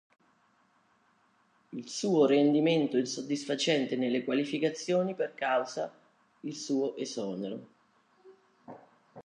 [1.73, 5.93] Il suo rendimento insoddisfacente nelle qualificazioni per causa
[6.39, 7.67] il suo esonero.